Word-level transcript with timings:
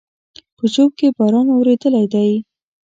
په 0.57 0.63
ژوب 0.73 0.91
کې 0.99 1.07
باران 1.17 1.47
اورېدلى 1.55 2.05
دی 2.13 2.31